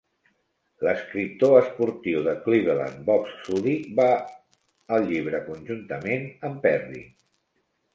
[0.87, 4.11] L'escriptor esportiu de Cleveland Bob Sudyk va
[4.99, 7.09] el llibre conjuntament amb Perry.